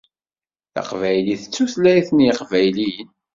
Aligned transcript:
Taqbaylit 0.73 1.43
d 1.47 1.51
tutlayt 1.55 2.09
n 2.11 2.23
yeqbayliyen. 2.25 3.09